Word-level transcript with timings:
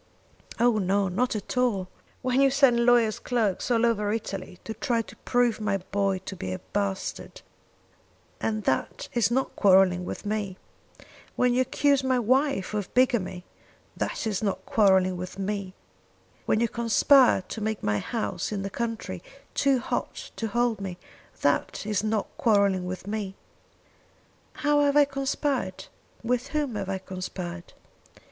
"Oh 0.59 0.79
no; 0.79 1.09
not 1.09 1.35
at 1.35 1.55
all! 1.57 1.87
When 2.23 2.41
you 2.41 2.49
send 2.49 2.87
lawyer's 2.87 3.19
clerks 3.19 3.69
all 3.69 3.85
over 3.85 4.11
Italy 4.11 4.57
to 4.63 4.73
try 4.73 5.03
to 5.03 5.15
prove 5.17 5.61
my 5.61 5.77
boy 5.77 6.17
to 6.25 6.35
be 6.35 6.51
a 6.51 6.57
bastard, 6.57 7.43
and 8.39 8.63
that 8.63 9.09
is 9.13 9.29
not 9.29 9.55
quarrelling 9.55 10.03
with 10.03 10.25
me! 10.25 10.57
When 11.35 11.53
you 11.53 11.61
accuse 11.61 12.03
my 12.03 12.17
wife 12.17 12.73
of 12.73 12.91
bigamy 12.95 13.43
that 13.95 14.25
is 14.25 14.41
not 14.41 14.65
quarrelling 14.65 15.17
with 15.17 15.37
me! 15.37 15.75
When 16.47 16.59
you 16.59 16.67
conspire 16.67 17.43
to 17.43 17.61
make 17.61 17.83
my 17.83 17.99
house 17.99 18.51
in 18.51 18.63
the 18.63 18.71
country 18.71 19.21
too 19.53 19.77
hot 19.77 20.31
to 20.37 20.47
hold 20.47 20.81
me, 20.81 20.97
that 21.41 21.85
is 21.85 22.03
not 22.03 22.25
quarrelling 22.37 22.87
with 22.87 23.05
me!" 23.05 23.35
"How 24.53 24.79
have 24.81 24.97
I 24.97 25.05
conspired? 25.05 25.85
with 26.23 26.47
whom 26.47 26.73
have 26.73 26.89
I 26.89 26.97
conspired?" 26.97 27.73